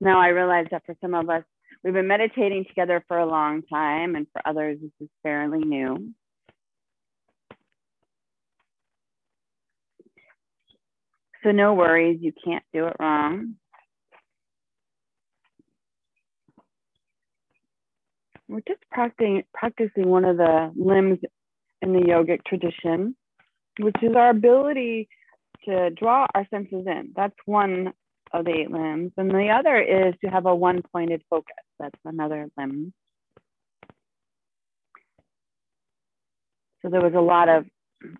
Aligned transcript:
Now 0.00 0.20
I 0.20 0.28
realize 0.28 0.66
that 0.70 0.84
for 0.86 0.94
some 1.00 1.14
of 1.14 1.28
us, 1.28 1.44
we've 1.82 1.94
been 1.94 2.06
meditating 2.06 2.64
together 2.66 3.04
for 3.08 3.18
a 3.18 3.26
long 3.26 3.62
time, 3.62 4.14
and 4.14 4.26
for 4.32 4.42
others, 4.46 4.78
this 4.80 4.90
is 5.00 5.08
fairly 5.22 5.60
new. 5.60 6.12
So 11.44 11.52
no 11.52 11.74
worries, 11.74 12.18
you 12.20 12.32
can't 12.44 12.64
do 12.72 12.86
it 12.86 12.96
wrong. 12.98 13.54
We're 18.48 18.60
just 18.66 18.80
practicing, 18.90 19.44
practicing 19.52 20.08
one 20.08 20.24
of 20.24 20.36
the 20.36 20.72
limbs 20.74 21.18
in 21.82 21.92
the 21.92 22.00
yogic 22.00 22.44
tradition, 22.44 23.14
which 23.78 23.96
is 24.02 24.16
our 24.16 24.30
ability 24.30 25.08
to 25.66 25.90
draw 25.90 26.26
our 26.34 26.46
senses 26.50 26.86
in. 26.86 27.12
That's 27.14 27.36
one 27.44 27.92
of 28.32 28.44
the 28.44 28.52
eight 28.52 28.70
limbs. 28.70 29.12
And 29.16 29.30
the 29.30 29.48
other 29.50 29.80
is 29.80 30.14
to 30.24 30.30
have 30.30 30.46
a 30.46 30.54
one 30.54 30.82
pointed 30.92 31.22
focus. 31.30 31.54
That's 31.78 31.98
another 32.04 32.48
limb. 32.56 32.92
So 36.82 36.90
there 36.90 37.02
was 37.02 37.14
a 37.14 37.20
lot 37.20 37.48
of 37.48 37.64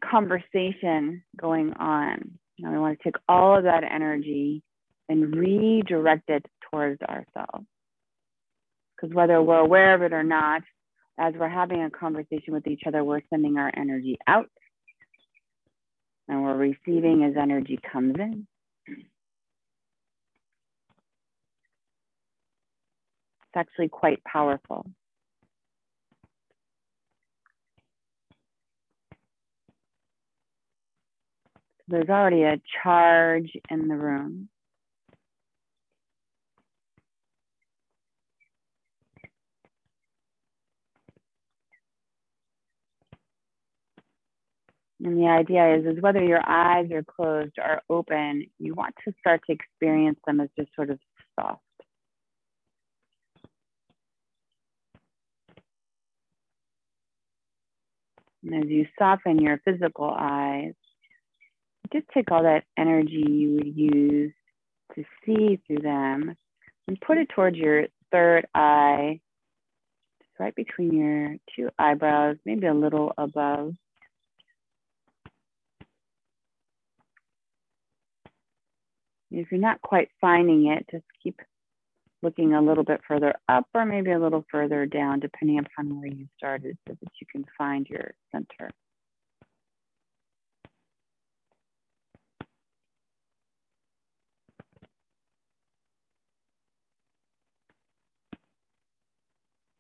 conversation 0.03 1.23
going 1.41 1.73
on. 1.75 2.39
Now 2.59 2.73
we 2.73 2.79
want 2.79 2.99
to 2.99 3.05
take 3.05 3.17
all 3.29 3.57
of 3.57 3.65
that 3.65 3.85
energy 3.85 4.63
and 5.09 5.35
redirect 5.35 6.29
it 6.29 6.45
towards 6.71 7.01
ourselves. 7.03 7.67
Because 8.97 9.15
whether 9.15 9.41
we're 9.41 9.59
aware 9.59 9.95
of 9.95 10.03
it 10.03 10.13
or 10.13 10.25
not, 10.25 10.63
as 11.19 11.35
we're 11.39 11.49
having 11.49 11.83
a 11.83 11.91
conversation 11.91 12.53
with 12.53 12.67
each 12.67 12.83
other, 12.87 13.05
we're 13.05 13.21
sending 13.31 13.59
our 13.59 13.71
energy 13.77 14.19
out 14.27 14.51
and 16.29 16.43
we're 16.43 16.57
receiving 16.57 17.25
as 17.25 17.35
energy 17.41 17.79
comes 17.91 18.17
in. 18.19 18.47
It's 23.49 23.57
actually 23.57 23.89
quite 23.89 24.23
powerful. 24.25 24.85
There's 31.89 32.11
already 32.11 32.43
a 32.43 32.61
charge 32.83 33.51
in 33.71 33.89
the 33.89 33.97
room. 33.97 34.51
And 45.03 45.17
the 45.17 45.29
idea 45.29 45.77
is, 45.77 45.87
is 45.87 46.03
whether 46.03 46.23
your 46.23 46.43
eyes 46.47 46.91
are 46.93 47.05
closed 47.05 47.55
or 47.57 47.81
open, 47.89 48.47
you 48.59 48.75
want 48.75 48.95
to 49.07 49.15
start 49.21 49.41
to 49.47 49.53
experience 49.53 50.19
them 50.27 50.41
as 50.41 50.51
just 50.59 50.75
sort 50.75 50.91
of 50.91 50.99
soft. 51.39 51.63
And 58.45 58.65
as 58.65 58.71
you 58.71 58.87
soften 58.99 59.41
your 59.41 59.59
physical 59.65 60.15
eyes, 60.17 60.75
just 61.93 62.07
take 62.13 62.31
all 62.31 62.43
that 62.43 62.65
energy 62.77 63.25
you 63.27 63.55
would 63.55 63.77
use 63.77 64.33
to 64.95 65.05
see 65.25 65.61
through 65.67 65.83
them 65.83 66.37
and 66.87 67.01
put 67.01 67.19
it 67.19 67.29
towards 67.35 67.57
your 67.57 67.87
third 68.13 68.47
eye, 68.55 69.21
right 70.39 70.55
between 70.55 70.93
your 70.93 71.37
two 71.55 71.71
eyebrows, 71.79 72.37
maybe 72.45 72.67
a 72.67 72.75
little 72.75 73.13
above. 73.19 73.75
If 79.31 79.51
you're 79.51 79.61
not 79.61 79.83
quite 79.83 80.09
finding 80.21 80.69
it, 80.69 80.87
just 80.91 81.05
keep 81.23 81.41
looking 82.23 82.55
a 82.55 82.63
little 82.63 82.85
bit 82.85 83.01
further 83.07 83.35
up 83.49 83.67
or 83.75 83.85
maybe 83.85 84.11
a 84.13 84.19
little 84.19 84.45
further 84.51 84.87
down, 84.87 85.21
depending 85.21 85.59
upon 85.59 85.99
where 86.01 86.09
you 86.09 86.27
started 86.37 86.77
so 86.87 86.95
that 87.01 87.11
you 87.21 87.27
can 87.31 87.45
find 87.57 87.87
your 87.89 88.13
center. 88.33 88.71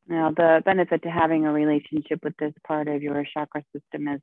Now, 0.08 0.30
the 0.30 0.62
benefit 0.64 1.02
to 1.02 1.10
having 1.10 1.44
a 1.44 1.52
relationship 1.52 2.20
with 2.24 2.34
this 2.38 2.54
part 2.66 2.88
of 2.88 3.02
your 3.02 3.22
chakra 3.34 3.62
system 3.74 4.08
is 4.08 4.20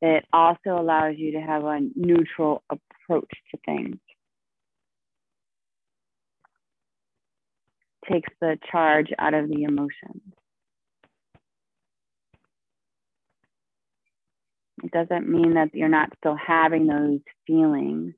it 0.00 0.24
also 0.32 0.70
allows 0.70 1.14
you 1.16 1.32
to 1.32 1.40
have 1.40 1.64
a 1.64 1.78
neutral 1.94 2.64
approach 2.70 3.30
to 3.52 3.58
things. 3.64 3.98
Takes 8.10 8.32
the 8.40 8.58
charge 8.70 9.08
out 9.18 9.34
of 9.34 9.48
the 9.48 9.62
emotions. 9.64 10.22
It 14.82 14.90
doesn't 14.90 15.28
mean 15.28 15.54
that 15.54 15.74
you're 15.74 15.88
not 15.88 16.12
still 16.18 16.36
having 16.36 16.86
those 16.86 17.20
feelings, 17.46 18.14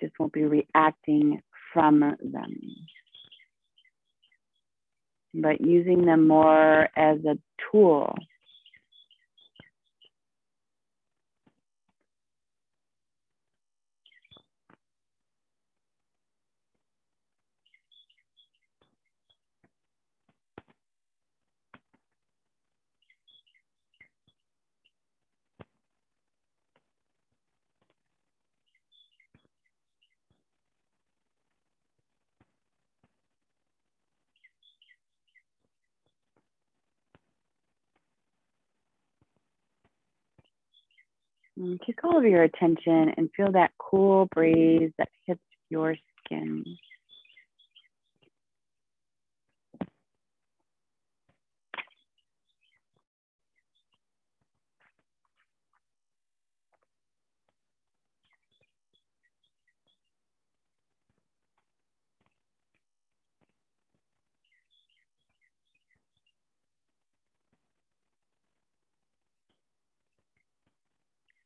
just 0.00 0.14
won't 0.18 0.32
be 0.32 0.44
reacting 0.44 1.42
from 1.72 2.00
them. 2.00 2.54
But 5.34 5.60
using 5.60 6.06
them 6.06 6.26
more 6.26 6.88
as 6.96 7.18
a 7.26 7.38
tool 7.70 8.14
Mm, 41.58 41.78
take 41.86 42.04
all 42.04 42.18
of 42.18 42.24
your 42.24 42.42
attention 42.42 43.12
and 43.16 43.30
feel 43.36 43.52
that 43.52 43.72
cool 43.78 44.28
breeze 44.34 44.90
that 44.98 45.08
hits 45.26 45.40
your 45.70 45.96
skin. 46.24 46.64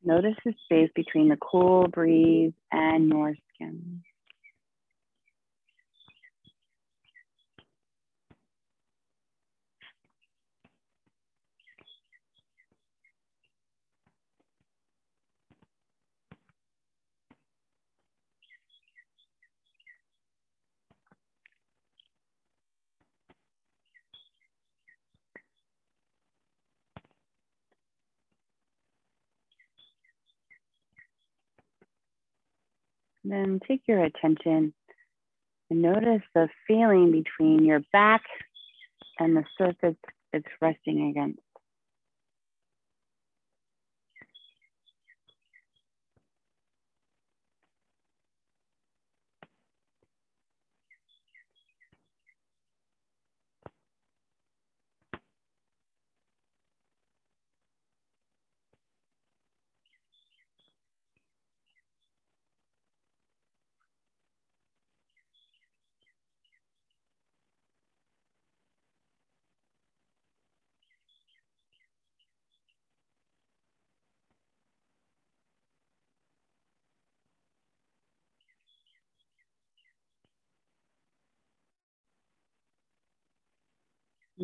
Notice 0.03 0.35
the 0.43 0.53
space 0.65 0.89
between 0.95 1.29
the 1.29 1.37
cool 1.37 1.87
breeze 1.87 2.53
and 2.71 3.09
your 3.09 3.35
skin. 3.53 4.03
Then 33.23 33.59
take 33.67 33.81
your 33.87 34.03
attention 34.03 34.73
and 35.69 35.81
notice 35.81 36.21
the 36.33 36.49
feeling 36.67 37.11
between 37.11 37.65
your 37.65 37.81
back 37.93 38.23
and 39.19 39.35
the 39.35 39.43
surface 39.57 39.97
it's 40.33 40.47
resting 40.61 41.09
against. 41.09 41.39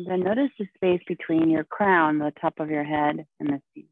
Then 0.06 0.20
notice 0.20 0.50
the 0.58 0.66
space 0.76 1.02
between 1.06 1.50
your 1.50 1.64
crown, 1.64 2.18
the 2.18 2.32
top 2.40 2.60
of 2.60 2.70
your 2.70 2.84
head, 2.84 3.26
and 3.40 3.48
the 3.48 3.60
seat. 3.74 3.88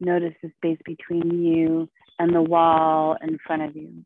Notice 0.00 0.34
the 0.42 0.50
space 0.58 0.78
between 0.84 1.42
you 1.42 1.88
and 2.18 2.34
the 2.34 2.42
wall 2.42 3.16
in 3.22 3.38
front 3.46 3.62
of 3.62 3.76
you. 3.76 4.04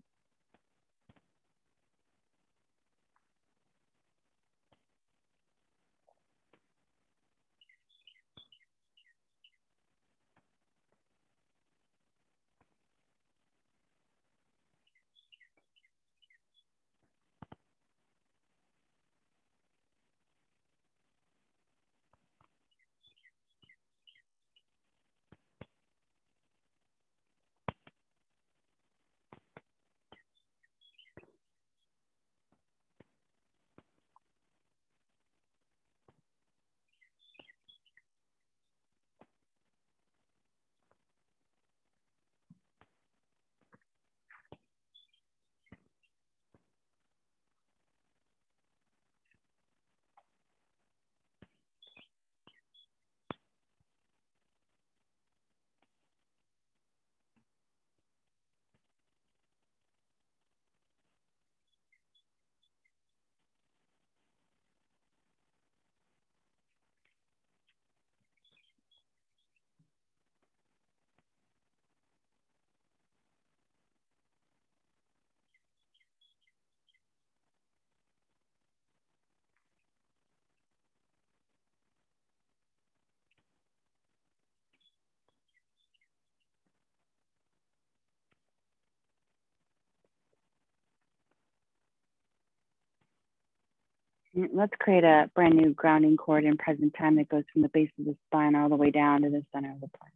Let's 94.37 94.73
create 94.79 95.03
a 95.03 95.31
brand 95.35 95.55
new 95.55 95.73
grounding 95.73 96.19
cord 96.19 96.45
in 96.45 96.59
present 96.59 96.95
time 96.99 97.17
that 97.17 97.31
goes 97.31 97.45
from 97.53 97.63
the 97.63 97.71
base 97.71 97.89
of 97.99 98.05
the 98.05 98.17
spine 98.27 98.55
all 98.55 98.69
the 98.69 98.77
way 98.77 98.91
down 98.91 99.23
to 99.23 99.31
the 99.31 99.43
center 99.51 99.73
of 99.73 99.81
the 99.81 99.89
planet. 99.89 100.15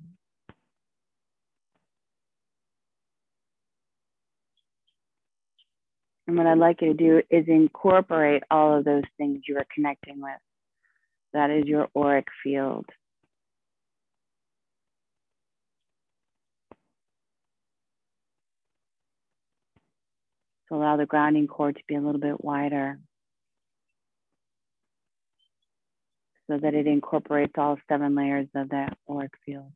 And 6.26 6.36
what 6.36 6.46
I'd 6.46 6.58
like 6.58 6.82
you 6.82 6.88
to 6.88 6.94
do 6.94 7.22
is 7.30 7.46
incorporate 7.48 8.42
all 8.50 8.76
of 8.76 8.84
those 8.84 9.04
things 9.16 9.40
you 9.48 9.56
are 9.56 9.66
connecting 9.74 10.20
with. 10.20 10.32
That 11.32 11.50
is 11.50 11.64
your 11.64 11.88
auric 11.96 12.26
field. 12.44 12.84
So 20.68 20.76
allow 20.76 20.98
the 20.98 21.06
grounding 21.06 21.48
cord 21.48 21.76
to 21.76 21.82
be 21.88 21.94
a 21.94 22.00
little 22.00 22.20
bit 22.20 22.44
wider. 22.44 22.98
So 26.50 26.58
that 26.58 26.74
it 26.74 26.88
incorporates 26.88 27.52
all 27.56 27.78
seven 27.88 28.16
layers 28.16 28.48
of 28.56 28.70
that 28.70 28.98
auric 29.08 29.30
field. 29.46 29.70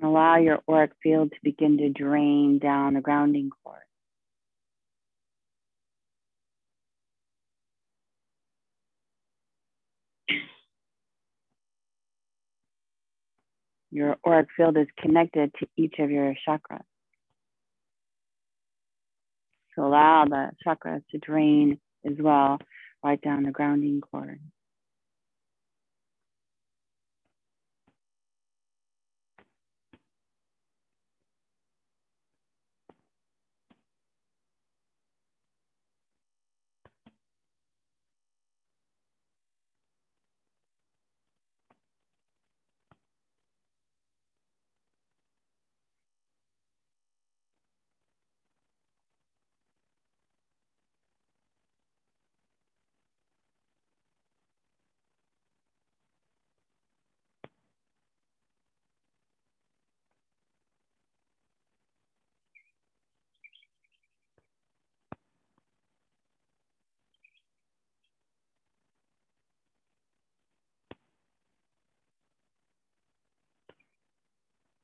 Allow 0.00 0.36
your 0.36 0.60
auric 0.68 0.92
field 1.02 1.32
to 1.32 1.36
begin 1.42 1.78
to 1.78 1.88
drain 1.90 2.60
down 2.60 2.94
the 2.94 3.00
grounding 3.00 3.50
cord. 3.64 3.89
Your 13.90 14.16
auric 14.26 14.48
field 14.56 14.76
is 14.76 14.86
connected 14.98 15.52
to 15.60 15.66
each 15.76 15.94
of 15.98 16.10
your 16.10 16.34
chakras. 16.46 16.84
So 19.74 19.86
allow 19.86 20.24
the 20.26 20.50
chakras 20.66 21.02
to 21.10 21.18
drain 21.18 21.78
as 22.04 22.16
well, 22.18 22.58
right 23.02 23.20
down 23.20 23.44
the 23.44 23.50
grounding 23.50 24.00
cord. 24.00 24.40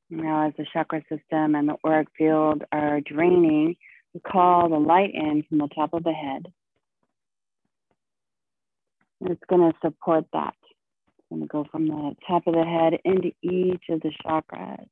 Now, 0.09 0.47
as 0.47 0.53
the 0.57 0.65
chakra 0.71 1.01
system 1.09 1.55
and 1.55 1.67
the 1.67 1.75
auric 1.85 2.07
field 2.17 2.63
are 2.71 3.01
draining, 3.01 3.75
we 4.13 4.21
call 4.21 4.69
the 4.69 4.77
light 4.77 5.13
in 5.13 5.43
from 5.47 5.57
the 5.57 5.67
top 5.67 5.93
of 5.93 6.03
the 6.03 6.13
head. 6.13 6.51
And 9.19 9.31
it's 9.31 9.43
going 9.49 9.69
to 9.69 9.77
support 9.81 10.25
that. 10.31 10.55
It's 11.17 11.27
going 11.29 11.41
to 11.41 11.47
go 11.47 11.65
from 11.69 11.87
the 11.87 12.15
top 12.25 12.47
of 12.47 12.53
the 12.53 12.63
head 12.63 12.99
into 13.03 13.31
each 13.41 13.83
of 13.89 14.01
the 14.01 14.11
chakras. 14.25 14.87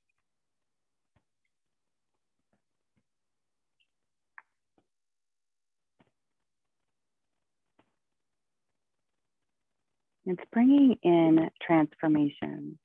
It's 10.25 10.41
bringing 10.51 10.98
in 11.03 11.50
transformation 11.65 12.79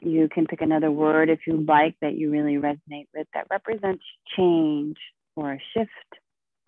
You 0.00 0.28
can 0.28 0.46
pick 0.46 0.60
another 0.60 0.90
word 0.90 1.28
if 1.30 1.40
you 1.46 1.64
like 1.66 1.96
that 2.00 2.14
you 2.16 2.30
really 2.30 2.54
resonate 2.56 3.08
with 3.14 3.26
that 3.34 3.46
represents 3.50 4.04
change 4.36 4.96
or 5.36 5.52
a 5.54 5.58
shift, 5.74 5.90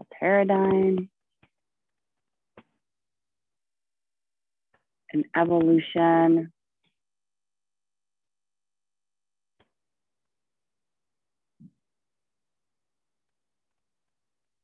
a 0.00 0.04
paradigm, 0.18 1.08
an 5.12 5.24
evolution. 5.36 6.52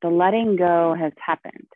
The 0.02 0.08
letting 0.10 0.56
go 0.56 0.94
has 0.98 1.12
happened. 1.24 1.68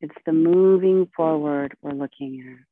It's 0.00 0.14
the 0.26 0.32
moving 0.32 1.08
forward 1.16 1.76
we're 1.82 1.92
looking 1.92 2.58
at. 2.60 2.66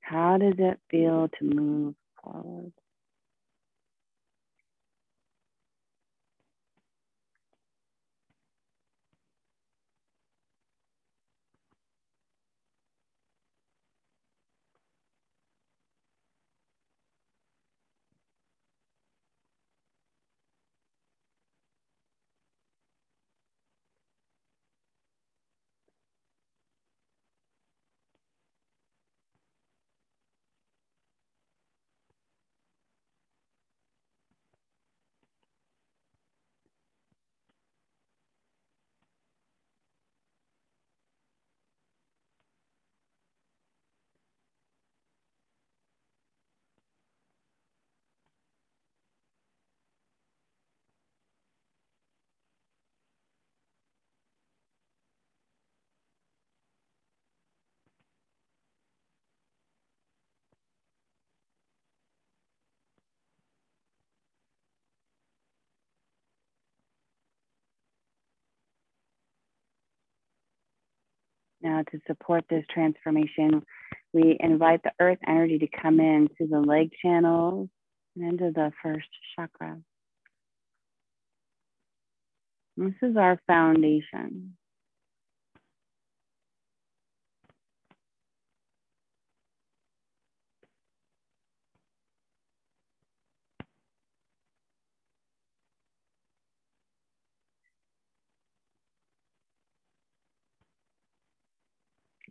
How 0.00 0.38
does 0.38 0.54
it 0.58 0.80
feel 0.90 1.28
to 1.38 1.44
move 1.44 1.94
forward? 2.22 2.72
Now, 71.62 71.82
to 71.90 72.00
support 72.06 72.44
this 72.48 72.64
transformation, 72.72 73.62
we 74.12 74.36
invite 74.40 74.82
the 74.82 74.92
earth 75.00 75.18
energy 75.26 75.58
to 75.58 75.68
come 75.68 76.00
in 76.00 76.28
through 76.36 76.48
the 76.48 76.60
leg 76.60 76.90
channels 77.02 77.68
and 78.16 78.24
into 78.24 78.50
the 78.50 78.72
first 78.82 79.08
chakra. 79.36 79.78
This 82.76 82.94
is 83.02 83.16
our 83.16 83.38
foundation. 83.46 84.56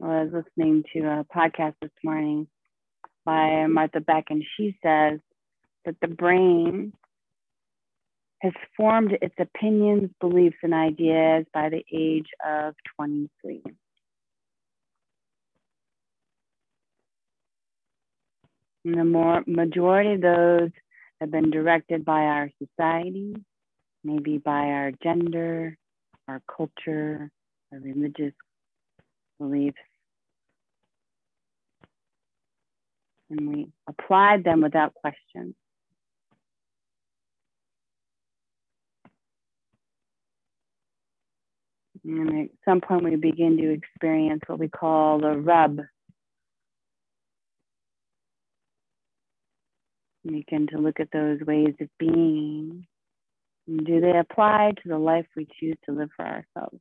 I 0.01 0.23
was 0.23 0.29
listening 0.31 0.83
to 0.93 0.99
a 0.99 1.25
podcast 1.35 1.73
this 1.81 1.91
morning 2.05 2.47
by 3.25 3.65
Martha 3.67 3.99
Beck, 3.99 4.25
and 4.29 4.43
she 4.55 4.77
says 4.81 5.19
that 5.85 5.95
the 6.01 6.07
brain 6.07 6.93
has 8.41 8.53
formed 8.77 9.17
its 9.21 9.35
opinions, 9.37 10.09
beliefs, 10.21 10.55
and 10.63 10.73
ideas 10.73 11.45
by 11.53 11.67
the 11.67 11.83
age 11.93 12.27
of 12.47 12.75
23. 12.95 13.61
And 18.85 18.97
the 18.97 19.03
more 19.03 19.43
majority 19.45 20.13
of 20.13 20.21
those 20.21 20.71
have 21.19 21.31
been 21.31 21.51
directed 21.51 22.05
by 22.05 22.21
our 22.21 22.49
society, 22.63 23.35
maybe 24.05 24.37
by 24.37 24.67
our 24.67 24.91
gender, 25.03 25.77
our 26.29 26.41
culture, 26.55 27.29
our 27.73 27.79
religious 27.79 28.33
beliefs. 29.37 29.75
And 33.29 33.47
we 33.47 33.67
applied 33.87 34.43
them 34.43 34.61
without 34.61 34.93
question. 34.93 35.55
And 42.03 42.45
at 42.45 42.49
some 42.65 42.81
point, 42.81 43.03
we 43.03 43.15
begin 43.17 43.57
to 43.57 43.73
experience 43.73 44.41
what 44.47 44.59
we 44.59 44.69
call 44.69 45.19
the 45.19 45.37
rub. 45.37 45.79
We 50.23 50.37
begin 50.39 50.67
to 50.67 50.77
look 50.77 50.99
at 50.99 51.11
those 51.11 51.39
ways 51.41 51.75
of 51.81 51.87
being. 51.97 52.87
And 53.67 53.85
do 53.85 54.01
they 54.01 54.17
apply 54.17 54.73
to 54.81 54.89
the 54.89 54.97
life 54.97 55.27
we 55.35 55.47
choose 55.59 55.77
to 55.85 55.91
live 55.91 56.09
for 56.15 56.25
ourselves? 56.25 56.79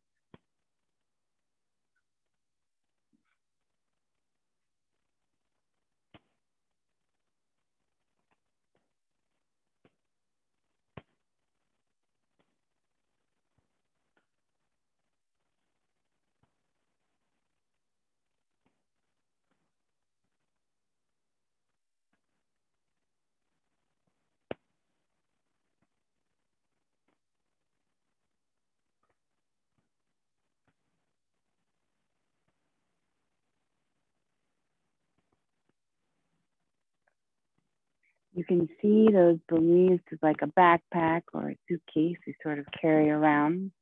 You 38.38 38.44
can 38.44 38.68
see 38.80 39.08
those 39.12 39.38
beliefs 39.48 40.04
as 40.12 40.18
like 40.22 40.42
a 40.42 40.46
backpack 40.46 41.22
or 41.34 41.50
a 41.50 41.58
suitcase 41.68 42.18
you 42.24 42.34
sort 42.40 42.60
of 42.60 42.66
carry 42.80 43.10
around. 43.10 43.72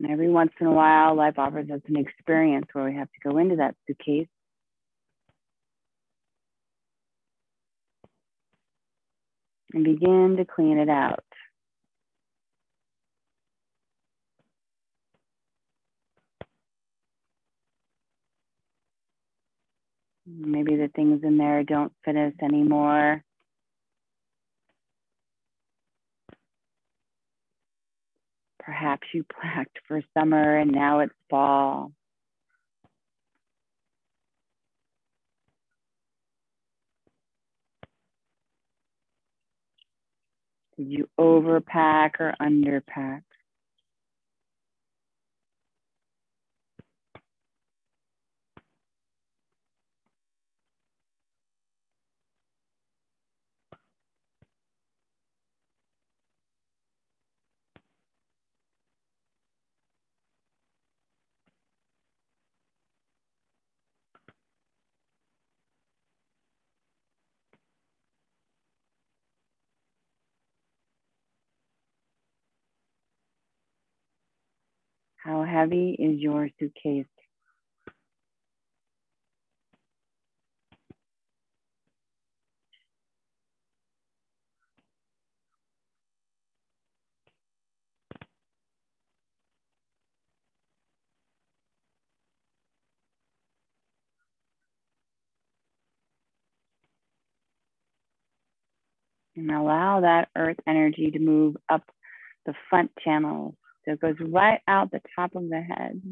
And 0.00 0.10
every 0.10 0.28
once 0.28 0.50
in 0.60 0.66
a 0.66 0.72
while, 0.72 1.14
life 1.14 1.38
offers 1.38 1.70
us 1.70 1.82
an 1.86 1.96
experience 1.96 2.66
where 2.72 2.84
we 2.84 2.96
have 2.96 3.06
to 3.06 3.28
go 3.30 3.38
into 3.38 3.56
that 3.56 3.76
suitcase 3.86 4.26
and 9.72 9.84
begin 9.84 10.34
to 10.38 10.44
clean 10.44 10.78
it 10.78 10.88
out. 10.88 11.24
Maybe 20.36 20.76
the 20.76 20.88
things 20.88 21.22
in 21.22 21.38
there 21.38 21.62
don't 21.62 21.92
fit 22.04 22.16
us 22.16 22.32
anymore. 22.42 23.22
Perhaps 28.58 29.06
you 29.12 29.24
packed 29.24 29.78
for 29.86 30.02
summer 30.18 30.58
and 30.58 30.72
now 30.72 31.00
it's 31.00 31.12
fall. 31.30 31.92
Did 40.76 40.90
you 40.90 41.08
overpack 41.20 42.20
or 42.20 42.34
underpack? 42.40 43.22
How 75.24 75.44
heavy 75.44 75.96
is 75.98 76.20
your 76.20 76.50
suitcase? 76.60 77.06
And 99.36 99.50
allow 99.50 100.02
that 100.02 100.28
earth 100.36 100.58
energy 100.66 101.10
to 101.12 101.18
move 101.18 101.56
up 101.68 101.84
the 102.46 102.54
front 102.70 102.92
channels. 103.04 103.54
So 103.84 103.92
it 103.92 104.00
goes 104.00 104.16
right 104.20 104.60
out 104.68 104.90
the 104.92 105.00
top 105.16 105.36
of 105.36 105.48
the 105.48 105.60
head. 105.62 106.02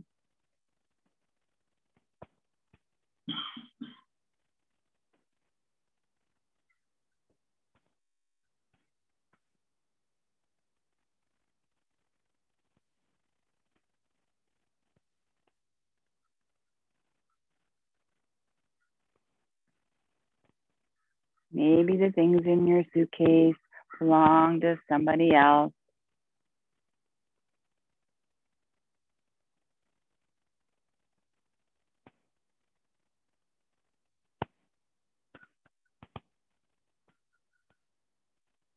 Maybe 21.52 21.96
the 21.98 22.12
things 22.12 22.42
in 22.46 22.66
your 22.66 22.84
suitcase 22.94 23.56
belong 23.98 24.60
to 24.62 24.76
somebody 24.88 25.34
else. 25.34 25.72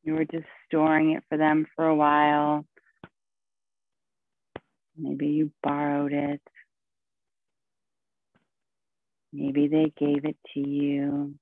You 0.06 0.14
were 0.14 0.26
just 0.26 0.46
storing 0.68 1.14
it 1.14 1.24
for 1.30 1.38
them 1.38 1.68
for 1.76 1.88
a 1.88 1.96
while. 1.96 2.66
Maybe 4.98 5.28
you 5.28 5.52
borrowed 5.64 6.14
it. 6.14 6.42
Maybe 9.34 9.68
they 9.68 9.92
gave 9.98 10.26
it 10.26 10.38
to 10.54 10.60
you. 10.60 11.36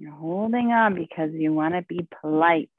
You're 0.00 0.12
holding 0.12 0.70
on 0.70 0.94
because 0.94 1.30
you 1.32 1.52
want 1.52 1.74
to 1.74 1.82
be 1.82 2.06
polite. 2.20 2.70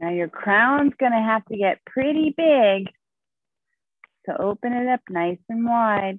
Now 0.00 0.10
your 0.10 0.28
crown's 0.28 0.92
gonna 0.98 1.22
have 1.22 1.44
to 1.46 1.56
get 1.56 1.84
pretty 1.84 2.34
big 2.36 2.88
to 4.26 4.40
open 4.40 4.72
it 4.72 4.88
up 4.88 5.00
nice 5.08 5.38
and 5.48 5.64
wide. 5.64 6.18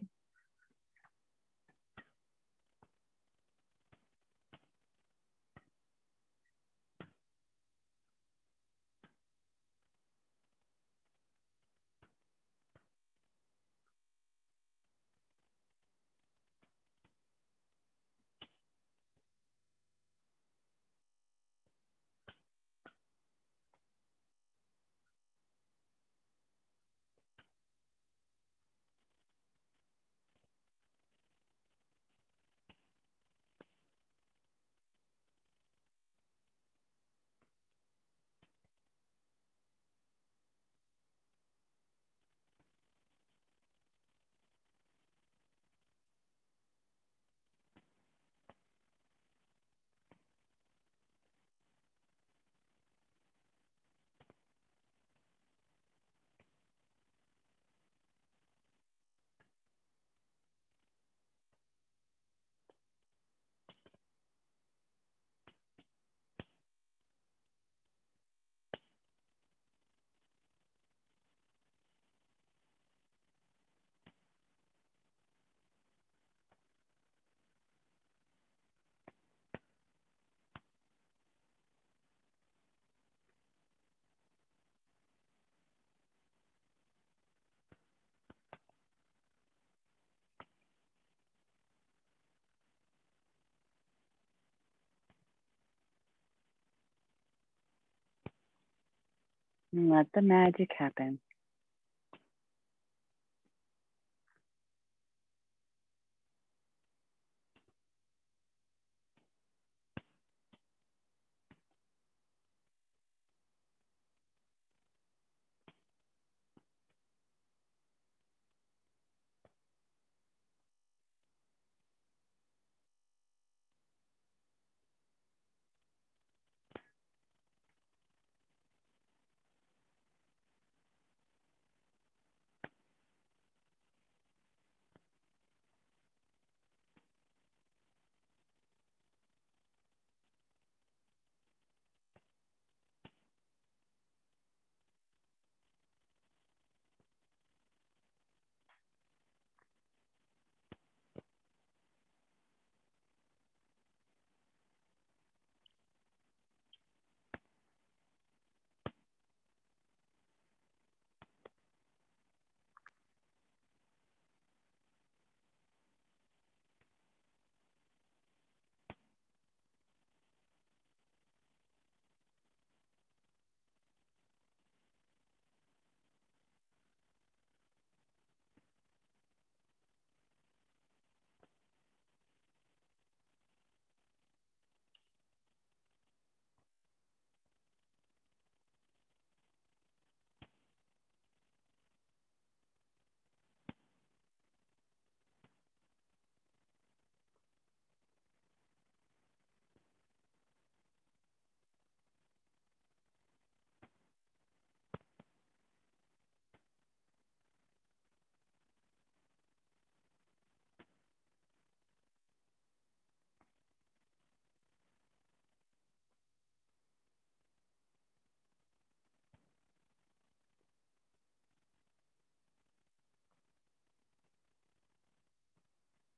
And 99.77 99.91
let 99.91 100.07
the 100.15 100.23
magic 100.23 100.71
happen. 100.79 101.19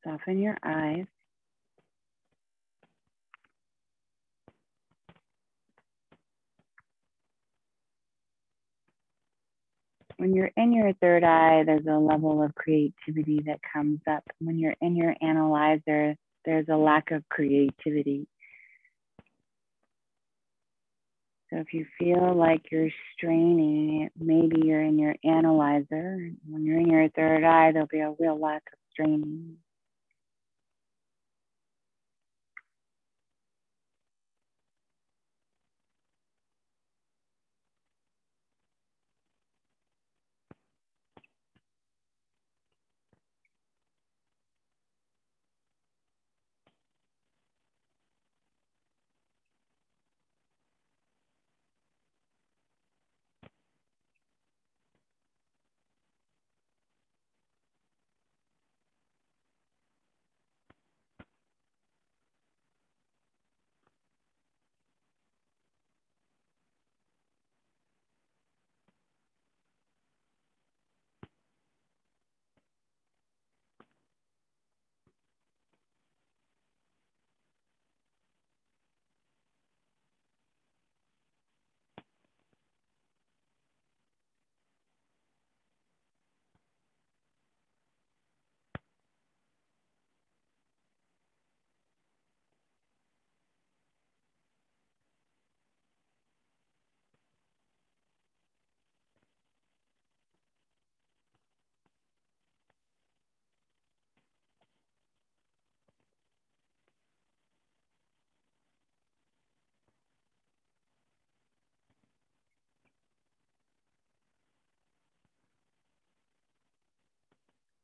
Soften 0.04 0.40
your 0.40 0.58
eyes. 0.64 1.06
When 10.18 10.34
you're 10.34 10.52
in 10.58 10.74
your 10.74 10.94
third 10.94 11.24
eye, 11.24 11.64
there's 11.66 11.86
a 11.88 11.98
level 11.98 12.44
of 12.44 12.54
creativity 12.56 13.40
that 13.46 13.60
comes 13.74 14.00
up. 14.10 14.24
When 14.40 14.60
you're 14.60 14.76
in 14.82 14.98
your 14.98 15.16
analyzer, 15.22 16.16
there's 16.44 16.68
a 16.70 16.76
lack 16.76 17.12
of 17.12 17.28
creativity. 17.30 18.28
So 21.50 21.58
if 21.58 21.74
you 21.74 21.86
feel 21.98 22.36
like 22.36 22.72
you're 22.72 22.92
straining, 23.16 24.10
maybe 24.20 24.62
you're 24.66 24.84
in 24.84 25.00
your 25.00 25.16
analyzer. 25.24 26.32
When 26.48 26.66
you're 26.66 26.80
in 26.80 26.90
your 26.90 27.10
third 27.10 27.44
eye, 27.44 27.72
there'll 27.72 27.88
be 27.88 28.00
a 28.00 28.14
real 28.20 28.40
lack 28.40 28.64
of 28.72 28.80
straining. 28.92 29.58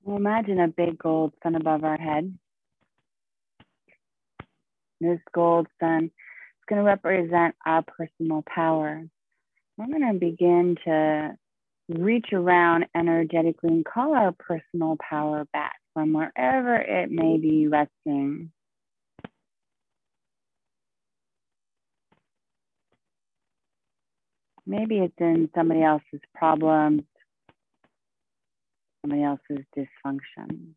Well, 0.05 0.17
imagine 0.17 0.59
a 0.59 0.67
big 0.67 0.99
gold 0.99 1.33
sun 1.41 1.55
above 1.55 1.83
our 1.83 1.97
head. 1.97 2.37
This 5.01 5.19
gold 5.33 5.65
sun 5.79 6.05
is 6.05 6.65
going 6.69 6.79
to 6.79 6.85
represent 6.85 7.55
our 7.65 7.81
personal 7.81 8.43
power. 8.47 9.03
We're 9.77 9.87
going 9.87 10.13
to 10.13 10.19
begin 10.19 10.77
to 10.85 11.35
reach 11.89 12.27
around 12.33 12.85
energetically 12.95 13.69
and 13.69 13.83
call 13.83 14.13
our 14.13 14.31
personal 14.31 14.95
power 14.97 15.47
back 15.51 15.77
from 15.95 16.13
wherever 16.13 16.75
it 16.75 17.09
may 17.09 17.39
be 17.39 17.67
resting. 17.67 18.51
Maybe 24.67 24.99
it's 24.99 25.13
in 25.19 25.49
somebody 25.55 25.81
else's 25.81 26.21
problems, 26.35 27.03
somebody 29.05 29.23
else's 29.23 29.65
dysfunction. 29.77 30.73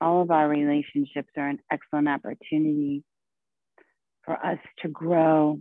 All 0.00 0.22
of 0.22 0.30
our 0.30 0.48
relationships 0.48 1.30
are 1.36 1.48
an 1.48 1.58
excellent 1.72 2.08
opportunity 2.08 3.02
for 4.24 4.34
us 4.34 4.58
to 4.82 4.88
grow. 4.88 5.58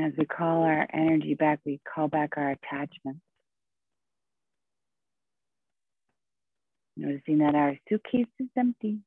As 0.00 0.12
we 0.16 0.24
call 0.24 0.62
our 0.62 0.88
energy 0.92 1.34
back, 1.34 1.60
we 1.66 1.78
call 1.94 2.08
back 2.08 2.34
our 2.38 2.50
attachments. 2.50 3.20
Noticing 6.96 7.38
that 7.38 7.54
our 7.54 7.76
suitcase 7.88 8.26
is 8.40 8.48
empty. 8.56 9.00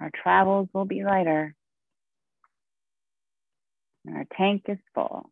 Our 0.00 0.10
travels 0.22 0.68
will 0.74 0.84
be 0.84 1.04
lighter. 1.04 1.54
Our 4.12 4.26
tank 4.36 4.64
is 4.68 4.78
full. 4.94 5.31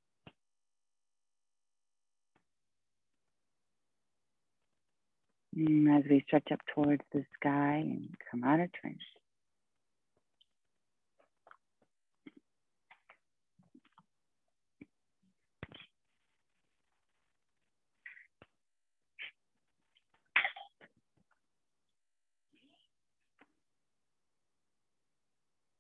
As 5.88 6.04
we 6.08 6.24
stretch 6.26 6.48
up 6.52 6.60
towards 6.74 7.02
the 7.12 7.24
sky 7.38 7.76
and 7.84 8.14
come 8.30 8.44
out 8.44 8.60
of 8.60 8.72
trench. 8.72 9.02